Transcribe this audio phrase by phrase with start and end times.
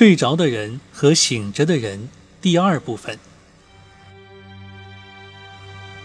[0.00, 2.08] 睡着的人和醒着的人
[2.40, 3.18] 第二部分。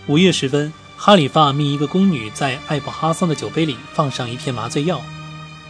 [0.07, 5.01] 午夜时分，哈里发命一个宫女在艾布哈桑的酒杯里放上一片麻醉药。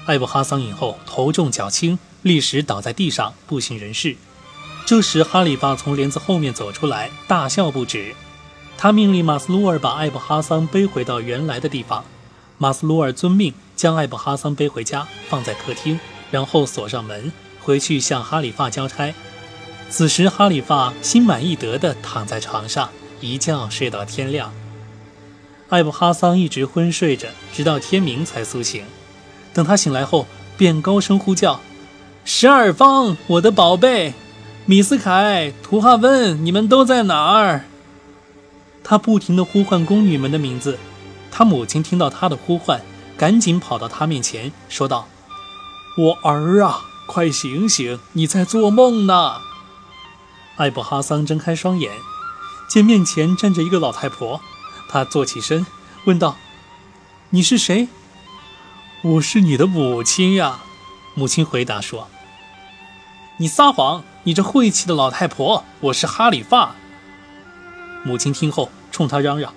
[0.08, 4.16] 艾布哈桑饮后头重脚轻，立时倒在地上，不省人事。
[4.88, 8.16] 这时，哈里发从帘子后面走出来，大笑不止。
[8.76, 12.04] 他命令马斯鲁尔把艾布哈桑背回到原来的地方。
[12.58, 16.00] 马斯鲁尔遵命，将艾布哈桑背回家，放在客厅，
[16.32, 17.32] 然后锁上门，
[17.66, 19.14] 回去向哈里发交差。
[19.90, 24.54] 此时，哈里发心满意得地躺在床上，一觉睡到天亮。
[25.70, 28.84] 艾布哈桑一直昏睡着，直到天明才苏醒。
[29.52, 31.60] 等他醒来后，便高声呼叫
[32.24, 34.14] ：“十二方，我的宝贝，
[34.66, 37.66] 米斯凯、图哈温，你们都在哪儿？”
[38.84, 40.78] 他不停地呼唤宫女们的名字，
[41.32, 42.82] 他母亲听到他的呼唤，
[43.18, 45.08] 赶紧跑到他面前，说道
[45.98, 49.42] ：“我儿啊，快醒醒，你在做梦呢！”
[50.58, 51.92] 艾布哈桑睁开双眼，
[52.70, 54.42] 见面前站着一个老太婆，
[54.90, 55.66] 他坐起身，
[56.06, 56.38] 问道
[57.32, 57.88] ：“你是谁
[59.04, 60.62] ？”“我是你的母亲呀。”
[61.14, 62.08] 母亲回答说。
[63.38, 64.04] “你撒谎！
[64.24, 65.66] 你这晦气的老太婆！
[65.82, 66.76] 我是哈里发。”
[68.04, 69.54] 母亲听后，冲他嚷嚷：“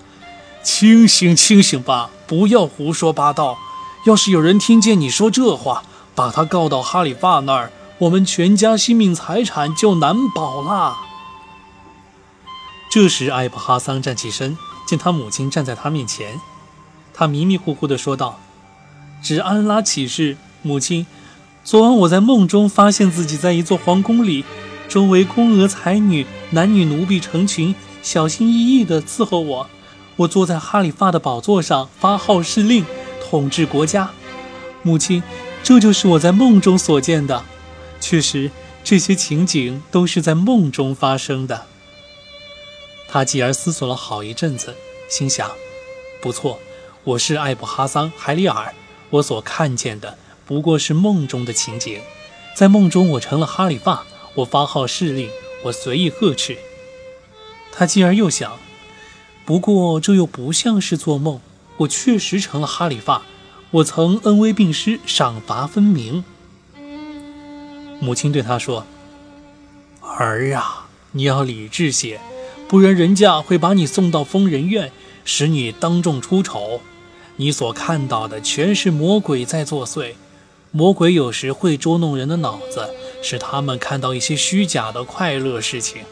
[0.63, 2.11] 清醒，清醒吧！
[2.27, 3.59] 不要胡说八道！
[4.05, 5.85] 要是有人听见你说这话，
[6.19, 10.97] 把他告到哈里发那儿，我们全家性命财产就难保啦。”
[12.91, 16.41] 这时，艾布哈桑站起身，见他母亲站在他面前，
[17.15, 18.41] 他迷迷糊糊地说道
[19.23, 21.07] ：“只安拉起誓，母亲，
[21.63, 24.45] 昨晚我在梦中发现自己在一座皇宫里，
[24.89, 27.73] 周围宫娥才女、男女奴婢成群。”
[28.03, 29.69] 小心翼翼地伺候我，
[30.17, 32.85] 我坐在哈里发的宝座上发号施令，
[33.23, 34.11] 统治国家。
[34.83, 35.23] 母亲，
[35.69, 37.45] 这就是我在梦中所见的。
[38.01, 38.51] 确实，
[38.83, 41.67] 这些情景都是在梦中发生的。
[43.07, 44.75] 他继而思索了好一阵子，
[45.11, 45.51] 心想：
[46.23, 46.59] 不错，
[47.05, 48.75] 我是艾布哈桑·海里尔，
[49.11, 50.17] 我所看见的
[50.47, 52.01] 不过是梦中的情景。
[52.57, 54.07] 在梦中，我成了哈里发，
[54.37, 55.29] 我发号施令，
[55.65, 56.57] 我随意呵斥。
[57.71, 58.59] 他继而又想，
[59.45, 61.43] 不过这又不像是做梦，
[61.77, 63.21] 我确实成了哈里发，
[63.71, 66.25] 我曾恩威并施，赏罚分明。
[68.01, 68.87] 母亲对他说
[70.01, 72.19] ：“儿啊，你要理智些，
[72.67, 74.91] 不然人家会把你送到疯人院，
[75.23, 76.81] 使你当众出丑。
[77.37, 80.15] 你所看到的全是魔鬼在作祟，
[80.71, 82.89] 魔鬼有时会捉弄人的脑子，
[83.23, 86.05] 使他们看到一些虚假的快乐事情。”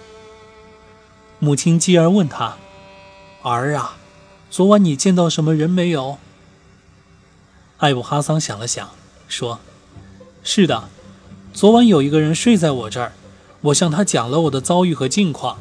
[1.40, 2.58] 母亲继而问他
[3.40, 3.96] ：“儿啊，
[4.50, 6.18] 昨晚你见到什么人没有？”
[7.78, 8.88] 艾布哈桑想了想，
[9.28, 9.60] 说
[10.42, 10.88] ：“是的，
[11.52, 13.12] 昨晚有一个人睡在我这儿，
[13.60, 15.58] 我向他讲了我的遭遇和境况，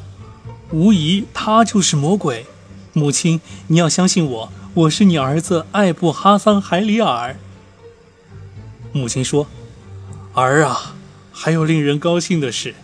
[0.70, 2.46] 无疑他就是魔鬼。
[2.94, 7.36] 母亲，你要相信我，我是你儿子艾布哈桑·海里尔。”
[8.92, 9.46] 母亲说
[10.32, 10.94] ：“儿啊，
[11.30, 12.74] 还有令人高兴的事，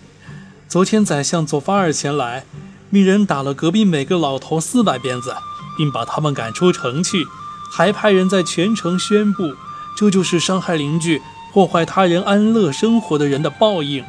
[0.69, 2.45] 昨天宰相佐法尔前来。”
[2.91, 5.35] 命人打了隔壁每个老头四百鞭子，
[5.79, 7.27] 并把他们赶出城去，
[7.75, 9.55] 还派人在全城宣布，
[9.97, 11.23] 这就是伤害邻居、
[11.55, 14.05] 破坏他人安乐生活的人的报应。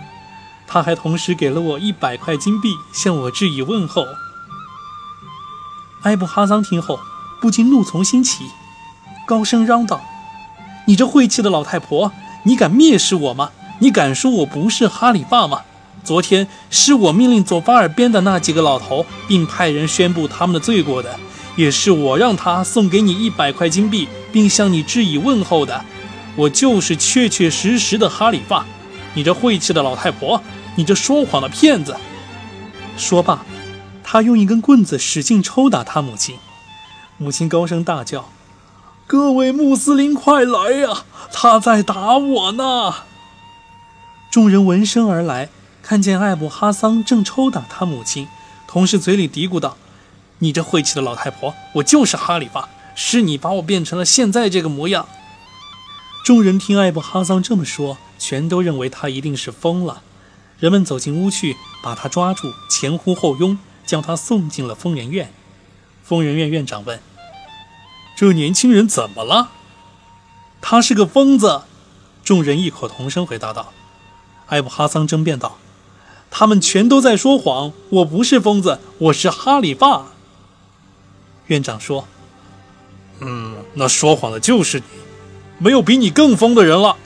[0.67, 4.05] 他还同时给了我一百块金币，向我致以问候。
[6.01, 6.99] 埃布哈桑听后
[7.39, 8.49] 不禁怒从心起，
[9.25, 10.01] 高声嚷道
[10.85, 12.11] ：“你这晦气的老太婆，
[12.43, 13.51] 你敢蔑视我吗？
[13.79, 15.61] 你敢说我不是哈里发吗？”
[16.03, 21.17] 昨天是我命令左巴尔边的那几个老头，并派人宣布他们的罪过的，
[21.55, 25.83] 也是我让他送给你一百块金币，并向你致以问候的。
[26.35, 28.65] 我就是确确实实的哈里发，
[29.13, 30.41] 你这晦气的老太婆，
[30.75, 31.95] 你这说谎的骗子！
[32.97, 33.45] 说罢，
[34.03, 36.37] 他用一根棍子使劲抽打他母亲。
[37.17, 38.29] 母亲高声大叫
[39.05, 41.03] ：“各位穆斯林，快来呀！
[41.31, 42.93] 他在打我呢！”
[44.31, 45.49] 众人闻声而来。
[45.83, 48.29] 看见艾布哈桑正抽打他母亲，
[48.65, 49.75] 同时嘴里嘀咕道
[50.43, 55.07] ：“你这晦气的老太婆，我就是哈里发，是你把我变成了现在这个模样。”
[56.25, 60.01] 众人听艾布哈桑这么说，全都认为他一定是疯了。
[60.59, 65.33] 人们走进屋去，把他抓住，前呼后拥，将他送进了疯人院。
[66.03, 67.01] 疯人院院长问
[68.15, 69.51] ：“这年轻人怎么了
[70.61, 71.63] ？”“他是个疯子。”
[72.23, 73.73] 众人异口同声回答道。
[74.47, 75.57] 艾布哈桑争辩道。
[76.29, 80.12] 他们全都在说谎，我不是疯子，我是哈里发。
[81.53, 82.07] 院长说
[83.21, 84.85] ：“嗯，那说谎的就是你，
[85.59, 86.97] 没有比你更疯的人了。”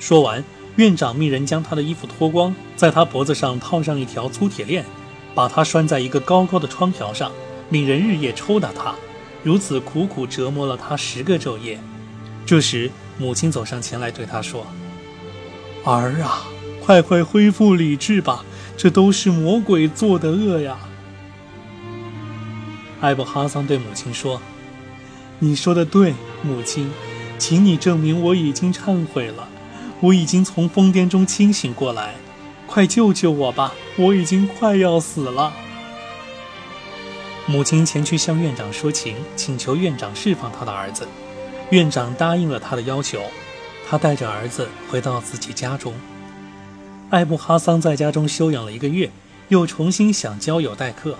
[0.00, 0.42] 说完，
[0.76, 4.86] 院长命人将他的衣服脱光，在他脖子上套上一条粗铁链，
[5.34, 7.30] 把他拴在一个高高的窗条上，
[7.68, 8.94] 命人日夜抽打他，
[9.42, 11.78] 如此苦苦折磨了他十个昼夜。
[12.46, 14.66] 这时，母亲走上前来对他说
[15.84, 16.46] ：“儿啊，
[16.82, 18.42] 快快恢复理智吧，
[18.78, 20.78] 这都是魔鬼做的恶呀。”
[23.06, 24.42] 艾布哈桑对母亲说
[25.38, 26.12] ：“你说的对，
[26.42, 26.90] 母亲，
[27.38, 29.48] 请你证明我已经忏悔了。”
[30.02, 32.16] 我已经从疯癫中清醒过来，
[32.66, 33.72] 快救救我吧！
[33.96, 35.52] 我已经快要死了。
[37.46, 41.06] 母亲前去向院长说情，请求院长释放他的儿子。
[41.70, 43.22] 院长答应了他的要求，
[43.88, 45.94] 他带着儿子回到自己家中。
[47.10, 49.12] 艾布哈桑在家中休养了一个月，
[49.46, 51.16] 又重新想交友待客。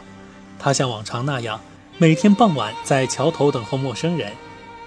[0.58, 1.60] 他像往常那样，
[1.98, 4.30] 每天傍晚在桥头等候陌生人，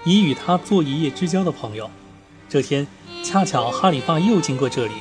[0.04, 1.90] 以与他做一夜之交的朋友。
[2.48, 2.86] 这天。
[3.22, 4.94] 恰巧哈里发又经过这里，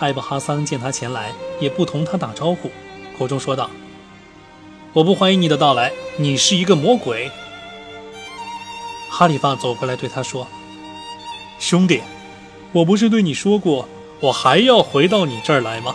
[0.00, 2.68] 艾布哈桑见他前来，也不同他打招呼，
[3.16, 3.70] 口中说道
[4.92, 7.30] ：“我不欢迎你的到来，你是一个魔鬼。”
[9.08, 10.48] 哈里发走过来对他说
[11.60, 12.02] ：“兄弟，
[12.72, 13.88] 我不是对你说过，
[14.18, 15.94] 我还要回到你这儿来吗？”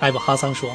[0.00, 0.70] 艾布哈桑说：“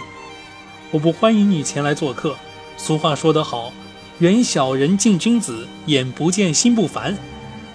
[0.89, 2.35] 我不欢迎你前来做客。
[2.77, 3.71] 俗话说得好，
[4.19, 7.17] 远小人近君子，眼不见心不烦。”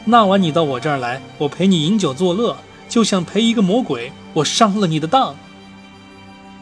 [0.09, 2.57] 那晚你到我这儿来，我陪你饮酒作乐，
[2.89, 4.13] 就像陪一个魔鬼。
[4.35, 5.35] 我上了你的当。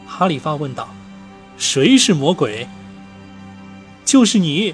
[0.07, 0.89] 哈里发问道
[1.57, 2.67] ：“谁是魔鬼
[4.03, 4.73] ？”“就是你。”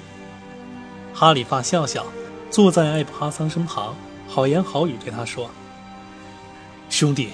[1.12, 2.06] 哈里发笑笑，
[2.50, 3.94] 坐在艾布哈桑身旁，
[4.26, 5.50] 好言好语对他说
[6.88, 7.28] ：“兄弟，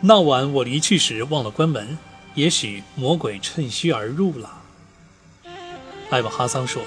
[0.00, 1.96] 那晚我离去时忘了关门，
[2.34, 4.62] 也许魔鬼趁虚而入了。”
[6.10, 6.82] 艾布哈桑说：“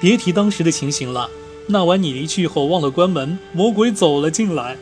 [0.00, 1.30] 别提当时的情形了。”
[1.72, 4.76] 那晚你离去后忘了关门，魔鬼走了进来。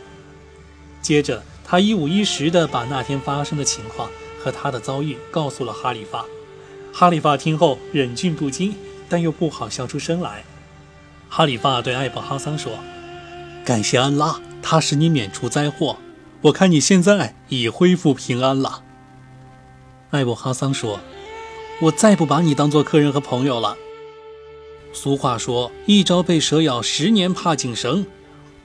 [1.02, 4.08] 接着，他一五一十地把那天发生的情况
[4.43, 6.25] 和他的遭遇告诉了哈里发。
[6.93, 8.75] 哈里发听后忍俊不禁，
[9.06, 10.44] 但又不好笑出声来。
[11.29, 12.73] 哈里发对艾布哈桑说
[13.67, 15.99] ：“感谢安拉，他使你免除灾祸。
[16.40, 18.82] 我看你现在已恢复平安了。”
[20.11, 21.00] 艾布哈桑说
[21.80, 23.76] ：“我再不把你当做客人和朋友了。”
[24.92, 28.06] 俗话说：“一朝被蛇咬，十年怕井绳。”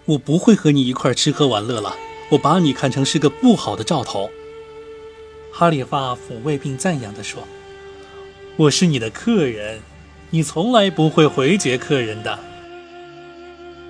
[0.05, 1.95] 我不会和你一块吃喝玩乐了。
[2.31, 4.29] 我把你看成是个不好的兆头。”
[5.51, 7.43] 哈里发抚慰并赞扬地说
[8.57, 9.81] ：“我是你的客人，
[10.31, 12.39] 你从来不会回绝客人的。”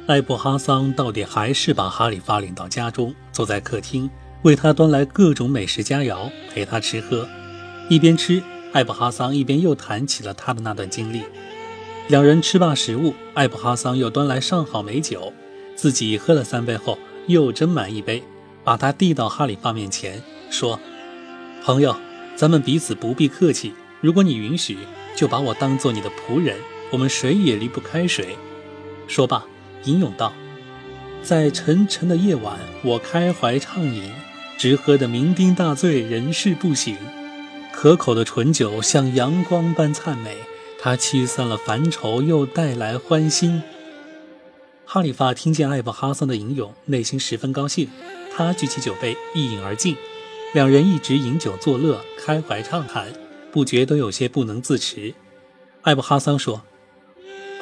[0.05, 4.09] 艾布哈桑到底还是把哈里发领到家中，坐在客厅，
[4.41, 7.27] 为他端来各种美食佳肴，陪他吃喝。
[7.89, 8.43] 一边吃，
[8.73, 11.21] 艾布哈桑一边又谈起了他的那段经历。
[12.07, 15.31] 两人吃罢食物，艾布哈桑又端来上好美酒，
[15.75, 16.97] 自己喝了三杯后，
[17.27, 18.23] 又斟满一杯，
[18.63, 20.79] 把它递到哈里发面前，说
[21.63, 21.95] ：“朋友，
[22.35, 23.73] 咱们彼此不必客气。
[24.01, 24.79] 如果你允许，
[25.15, 26.57] 就把我当做你的仆人，
[26.91, 28.35] 我们谁也离不开谁。”
[29.07, 29.45] 说罢，
[29.83, 30.33] 吟咏道
[31.21, 34.11] ：“在沉沉的夜晚，我开怀畅饮，
[34.57, 36.95] 直喝得酩酊大醉，人事不省。
[37.73, 40.37] 可口的醇酒像阳光般灿美。”
[40.79, 43.63] 它驱散了烦愁，又带来欢欣。
[44.83, 47.87] 哈里发听见艾布哈桑的吟咏，内心十分高兴。
[48.35, 49.95] 他举起酒杯，一饮而尽。
[50.53, 53.13] 两人一直饮酒作乐，开怀畅谈，
[53.49, 55.13] 不觉都有些不能自持。
[55.83, 56.63] 艾布哈桑说：“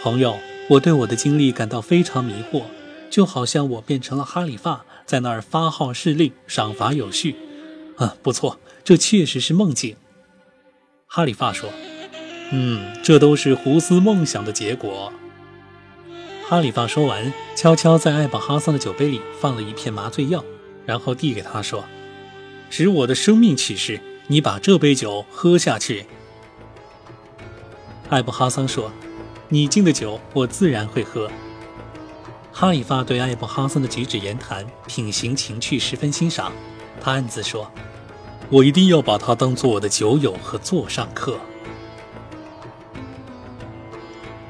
[0.01, 0.39] 朋友，
[0.72, 2.63] 我对我的经历感到非常迷惑，
[3.12, 7.36] 就好像我变成了哈里发，在那儿发号施令，赏罚有序。
[7.98, 9.96] 啊，不错，这确实是梦境。”
[11.13, 11.70] 哈里发说。
[12.53, 15.12] 嗯，这都是胡思梦想的结果。
[16.48, 20.41] 哈里发说完，悄悄在艾布哈桑的酒杯里放了一片麻醉药，
[20.86, 21.84] 然后递给他说
[22.72, 26.06] ：“使我的生命启示，你把这杯酒喝下去。”
[28.10, 28.89] 艾布哈桑说
[29.50, 31.30] ：“你敬的酒，我自然会喝。”
[32.53, 36.53] 哈里发对艾布哈桑的举止言谈、品行情趣十分欣赏，
[37.01, 37.70] 他暗自说
[38.51, 41.38] ：“我一定要把他当做我的酒友和座上客。”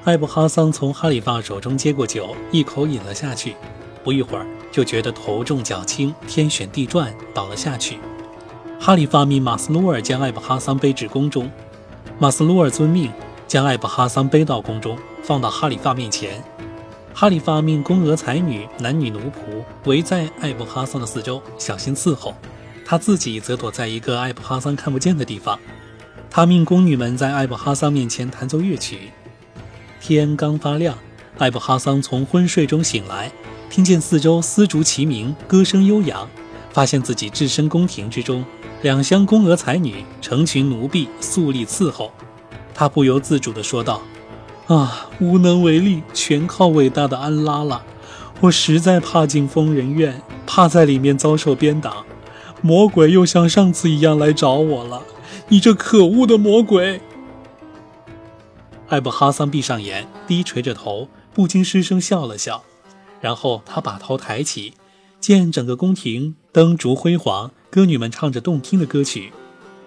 [0.04, 3.56] 艾布哈桑从哈里发手中接过酒，一口饮了下去。
[4.04, 8.00] 不一会儿，就觉得头重脚轻，天旋地转，倒了下去。
[8.80, 11.52] 哈里发命马斯鲁尔将艾布哈桑背至宫中。
[12.18, 13.12] 马斯鲁尔遵命，
[13.48, 16.44] 将艾布哈桑背到宫中，放到哈里发面前。
[17.14, 22.34] 哈里发命宫娥才女、男女奴仆围在艾布哈桑的四周，小心伺候。
[22.92, 25.58] 他自己则躲在一个艾布哈桑看不见的地方。
[26.30, 29.12] 他命宫女们在艾布哈桑面前弹奏乐曲。
[30.02, 30.98] 天刚发亮，
[31.38, 33.32] 艾布哈桑从昏睡中醒来，
[33.70, 36.28] 听见四周丝竹齐鸣，歌声悠扬，
[36.74, 38.44] 发现自己置身宫廷之中，
[38.82, 42.12] 两厢宫娥才女，成群奴婢肃立伺候。
[42.74, 44.02] 他不由自主地说道
[44.68, 47.86] ：“啊，无能为力，全靠伟大的安拉了。
[48.42, 52.04] 我实在怕进疯人院，怕在里面遭受鞭打。
[52.62, 55.04] 魔鬼又像上次一样来找我了。
[55.50, 57.02] 你这可恶的魔鬼！”
[58.90, 62.64] 艾布哈桑闭上眼，低垂着头，不禁失声笑了笑。
[63.20, 64.74] 然后他把头抬起，
[65.20, 69.32] 见整个宫廷灯烛辉煌，歌女们唱着动听的歌曲。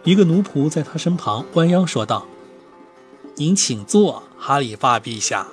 [0.05, 2.27] 一个奴仆在他身旁弯腰说道。
[3.37, 5.49] 您请坐，哈里发陛下。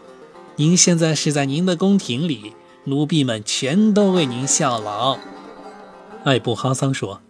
[0.57, 5.17] 您现在是在您的宫廷里，奴婢们全都为您效劳。
[6.23, 7.21] 艾布哈桑说：“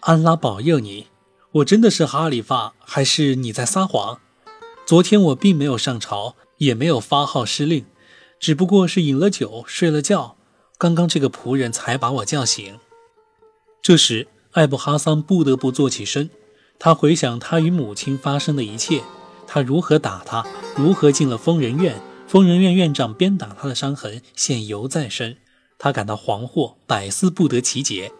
[0.00, 1.06] 安拉保佑你，
[1.52, 4.20] 我真的是哈里发，还是你在撒谎？
[4.84, 7.86] 昨天我并没有上朝，也没有发号施令，
[8.38, 10.36] 只不过是饮了酒，睡了觉。
[10.76, 12.78] 刚刚这个仆人才把我叫醒。”
[13.80, 16.28] 这时，艾布哈桑不得不坐起身，
[16.78, 19.02] 他回想他与母亲发生的一切。
[19.46, 20.46] 他如何打他？
[20.76, 22.00] 如何进了疯人院？
[22.28, 25.38] 疯人院院长鞭打他的伤痕现犹在身，
[25.82, 28.12] 他感到惶惑，百思不得其解。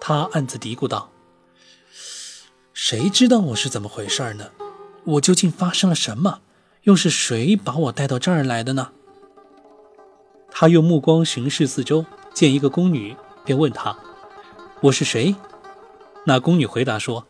[0.00, 1.10] 他暗自嘀咕道
[2.72, 4.52] ：“谁知道我是怎么回事呢？
[5.04, 6.42] 我究竟发生了什么？
[6.84, 8.92] 又是谁把我带到这儿来的呢？”
[10.48, 13.98] 他用目光巡视四周，见一个宫女，便问她
[14.82, 15.34] ：“我是谁？”
[16.24, 17.26] 那宫女回答说：“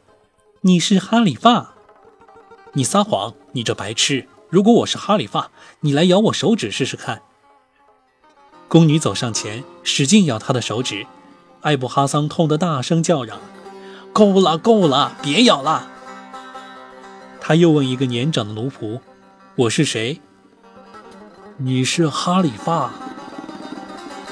[0.61, 1.75] 你是哈里发。”
[2.75, 3.35] 你撒谎！
[3.53, 4.29] 你这白痴！
[4.51, 7.23] 如果我是哈里发，你来咬我手指试试看。
[8.69, 11.07] 宫女走上前，使劲咬他的手指。
[11.61, 13.39] 艾布哈桑痛得大声叫嚷
[14.13, 15.89] ：“够了，够了，别咬了！”
[17.41, 19.01] 他又问一个年长的奴仆
[19.55, 20.21] ：“我是谁
[21.59, 22.93] ？”“你是哈里发。”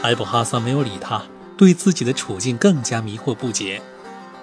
[0.02, 1.22] 艾布哈桑没有理他，
[1.56, 3.80] 对自己的处境更加迷惑不解。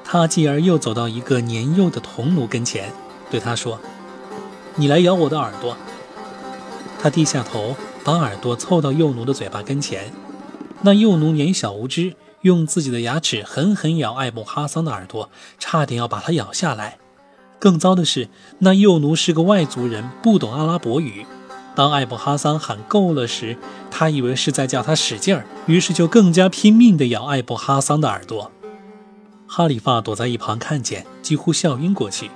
[0.03, 2.91] 他继而又走到一个年幼的童奴跟前。
[3.29, 3.79] 对他说
[4.75, 5.77] ：“你来咬我的耳朵。”
[7.01, 10.11] 他低下头，把耳朵凑到幼奴的嘴巴跟前。
[10.81, 15.29] 那幼奴年小无知，用自己的牙齿狠狠咬艾布哈桑的耳朵，
[15.59, 16.97] 差点要把他咬下来。
[17.59, 18.29] 更糟的是，
[18.59, 21.25] 那幼奴是个外族人，不懂阿拉伯语。
[21.75, 23.57] 当艾布哈桑喊够了时，
[23.91, 28.51] 他以为是在叫他使劲儿，于是就更加拼命地咬艾布哈桑的耳朵。
[29.47, 32.31] 哈里发躲在一旁看见，几乎笑晕过去。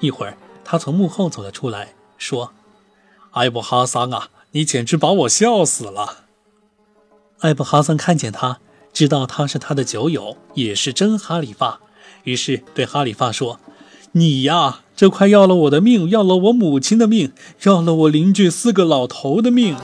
[0.00, 2.52] 一会儿，他从幕后走了出来，说
[3.32, 6.24] ：“艾布哈桑啊，你简直把我笑死了。”
[7.40, 8.60] 艾布哈桑看见他，
[8.92, 11.80] 知道他是他的酒友，也是真哈里发，
[12.24, 13.58] 于是对哈里发说
[14.12, 17.32] ：“你呀，这快要了我的命，要了我母亲的命，
[17.64, 19.76] 要了我邻居四个老头的命。”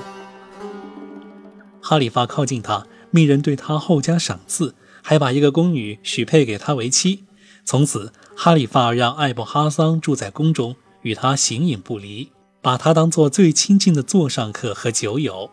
[1.83, 7.25] 哈里发靠近他，命人对他厚加赏赐，还把一个宫女许配给他为妻，
[7.65, 8.13] 从此。
[8.41, 12.31] 哈里发让艾布哈桑住在宫中，与他形影不离，
[12.69, 15.51] 把他当做最亲近的座上客和酒友。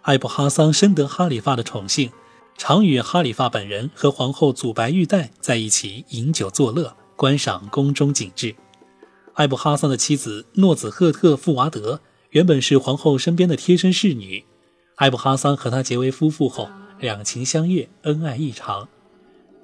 [0.00, 2.10] 艾布哈桑深得哈里发的宠幸，
[2.56, 8.56] 常与哈里发本人和皇后祖白玉带在一起饮酒作乐，观赏宫中景致。
[9.34, 14.42] 艾布哈桑的妻子诺子赫特富娃德原本是皇后身边的贴身侍女，
[14.96, 18.88] 艾布哈桑和她结为夫妇后，两情相悦，恩爱异常。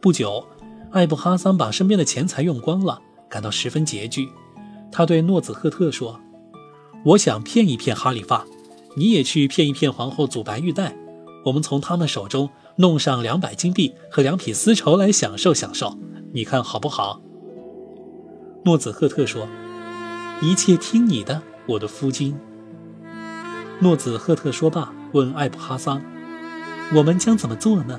[0.03, 0.47] 不久。
[0.91, 4.29] 艾布哈桑把身边的钱财用光了，感到十分拮据。
[4.93, 6.21] 他对诺子赫特说
[7.09, 8.45] ：“我想骗一骗哈里发，
[8.95, 10.95] 你也去骗一骗皇后祖白玉带，
[11.47, 15.99] 我们从他们手中弄上两百金币和两匹丝绸来享受享受，
[16.35, 17.23] 你看好不好？”
[18.67, 19.49] 诺子赫特说
[20.43, 22.37] ：“一切听你的，我的夫君。”
[23.81, 26.03] 诺子赫特说罢，问艾布哈桑
[26.95, 27.99] ：“我们将怎么做呢？”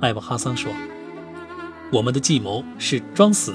[0.00, 0.70] 艾布哈桑说。
[1.90, 3.54] 我们的计谋是装死，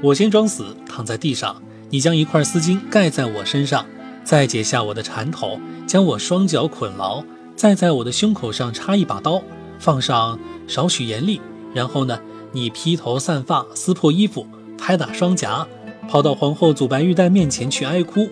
[0.00, 3.86] 我先装死，躺在地上，你将一块丝巾盖在我身上，
[4.24, 7.22] 再解下我的缠头，将我双脚捆牢，
[7.54, 9.42] 再在我的胸口上插一把刀，
[9.78, 11.40] 放上少许盐粒，
[11.72, 12.18] 然后呢，
[12.52, 15.66] 你披头散发，撕破衣服，拍打双颊，
[16.08, 18.28] 跑到皇后祖白玉带面前去哀哭，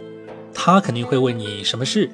[0.52, 2.10] 她肯定会问你什么事，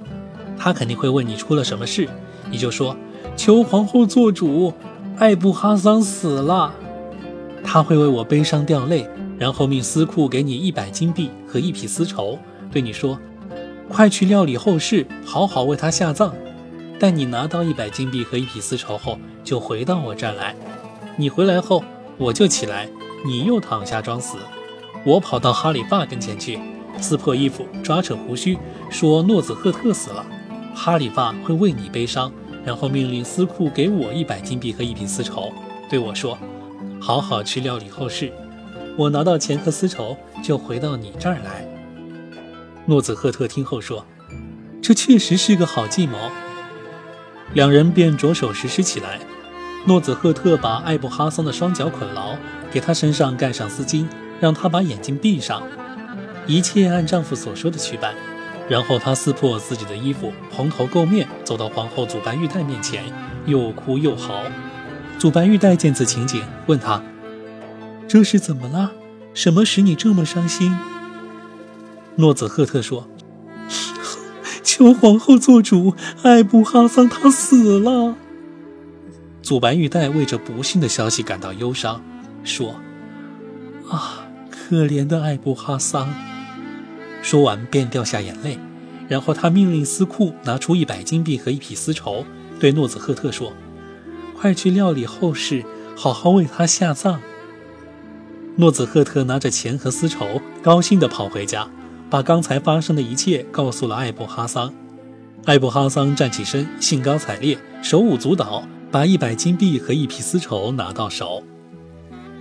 [0.59, 2.09] 她肯定会问你出了什么事，
[2.51, 2.97] 你就说
[3.37, 4.75] 求皇后做主，
[5.17, 6.75] 艾布哈桑死了。
[7.63, 9.07] 他会为我悲伤掉泪，
[9.41, 12.39] 然后命司库给你一百金币和一匹丝绸，
[12.71, 13.19] 对你说
[13.89, 16.35] ：“快去料理后事，好好为他下葬。”
[17.01, 20.55] 待你拿到一百金币和一匹丝绸后，就回到我这儿来。
[21.17, 21.83] 你回来后，
[22.19, 22.87] 我就起来，
[23.25, 24.37] 你又躺下装死。
[25.07, 26.59] 我跑到哈里发跟前去，
[27.01, 28.59] 撕破衣服，抓扯胡须，
[28.91, 30.27] 说诺子赫特死了。
[30.75, 32.31] 哈里发会为你悲伤，
[32.63, 35.51] 然后命令司库给我一百金币和一匹丝绸，
[35.89, 36.37] 对我说
[37.01, 38.31] ：“好好去料理后事。
[38.97, 41.67] 我拿到钱和丝绸，就回到你这儿来。”
[42.87, 44.05] 诺子赫特听后说
[44.83, 46.17] ：“这确实是个好计谋。”
[47.55, 49.19] 两人便着手实施起来。
[49.87, 52.37] 诺子赫特把艾布哈桑的双脚捆牢，
[52.71, 54.07] 给他身上盖上丝巾，
[54.39, 55.63] 让他把眼睛闭上，
[56.47, 58.15] 一切按丈夫所说的去办。
[58.69, 63.05] 然后他撕破自己的衣服，蓬头垢面，走到皇后祖白玉带面前，
[63.47, 64.43] 又哭又嚎。
[65.19, 67.03] 祖白玉带见此情景，问他
[68.11, 68.91] ：“这是怎么了？
[69.35, 70.77] 什么使你这么伤心？”
[72.19, 73.09] 诺子赫特说
[74.65, 78.17] ：“求皇后做主，艾布哈桑他死了。”
[79.43, 82.03] 祖白玉带为这不幸的消息感到忧伤，
[82.43, 82.81] 说
[83.89, 86.13] ：“啊，可怜的艾布哈桑。”
[87.23, 88.59] 说完便掉下眼泪，
[89.07, 92.27] 然后他命令司库拿出一百金币和一匹丝绸，
[92.59, 93.53] 对诺子赫特说
[94.37, 95.65] ：“快去料理后事，
[95.95, 97.21] 好好为他下葬。”
[98.61, 101.67] 诺子赫特拿着钱和丝绸，高兴地跑回家，
[102.11, 104.71] 把刚才发生的一切告诉了艾布哈桑。
[105.47, 111.43] 艾布哈桑站起身，兴高采烈，手舞足蹈，把一百金币和一匹丝绸拿到手，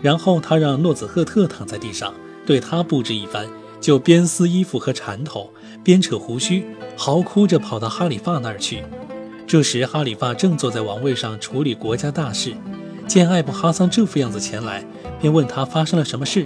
[0.02, 2.14] 然后他让诺子赫特躺在地上，
[2.46, 3.48] 对他布置一番。
[3.80, 5.54] 就边撕衣服和缠头，
[5.86, 6.66] 边扯胡须，
[6.98, 8.84] 嚎哭着跑到哈里发那儿去。
[9.48, 12.54] 这时，哈里发正坐在王位上处理国家大事，
[13.10, 14.86] 见艾布哈桑这副样子前来，
[15.20, 16.46] 便问他发生了什么事。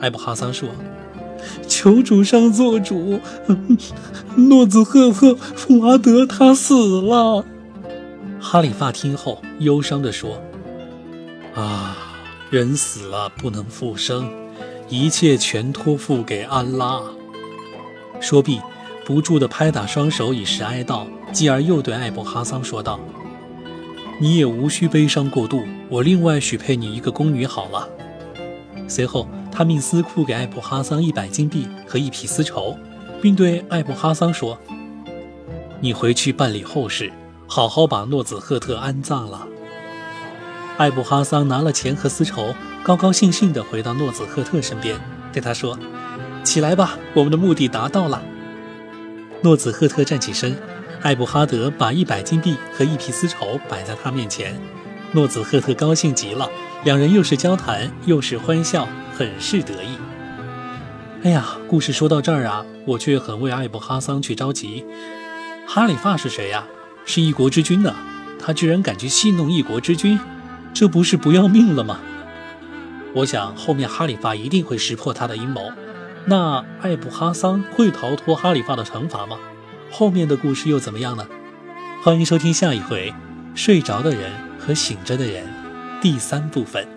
[0.00, 0.68] 艾布哈桑说
[1.68, 3.20] ：“求主上做主，
[4.34, 7.44] 诺兹赫赫富阿德他死了。”
[8.42, 10.42] 哈里发听后忧伤地说
[11.54, 11.96] ：“啊，
[12.50, 14.28] 人死了不能复生。”
[14.90, 17.00] 一切全托付给安拉。
[18.20, 18.60] 说毕，
[19.06, 22.98] 不住地拍打双手以示哀悼，继而又对艾布哈桑说道
[24.22, 27.88] ：“你也无需悲伤过度，我另外许配你一个宫女好了。”
[28.86, 32.78] 随后，他命司库给艾布哈桑一百金币和一匹丝绸，
[33.20, 34.56] 并对艾布哈桑说
[35.82, 37.10] ：“你回去办理后事，
[37.48, 39.48] 好好把诺子赫特安葬了。”
[40.78, 42.54] 艾布哈桑拿了钱和丝绸。
[42.84, 44.98] 高高兴兴地回到诺子赫特身边，
[45.32, 45.78] 对他说
[46.42, 48.20] ：“起来吧，我们的目的达到了。”
[49.42, 50.56] 诺子赫特站起身，
[51.02, 54.54] 艾布哈德把一百金币和一匹丝绸摆在他面前。
[55.12, 56.48] 诺子赫特高兴极了，
[56.84, 59.98] 两人又是交谈又是欢笑，很是得意。
[61.24, 64.84] 哎呀，故事说到这儿啊，我却很为艾布哈桑去着急。
[65.66, 66.64] 哈里发是谁呀？
[67.04, 67.94] 是一国之君呢，
[68.38, 70.18] 他居然敢去戏弄一国之君，
[70.72, 71.98] 这不是不要命了吗？
[73.14, 75.72] 我想后面哈里发一定会识破他的阴谋，
[76.26, 79.36] 那艾布哈桑会逃脱哈里发的惩罚吗？
[79.92, 81.26] 后面的故事又怎么样呢？
[82.02, 83.10] 欢迎收听下一回
[83.54, 85.44] 《睡着的人和醒着的人》
[86.00, 86.88] 第三部分。